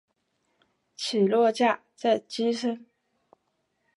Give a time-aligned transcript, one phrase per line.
[0.95, 2.87] 起落架在机身。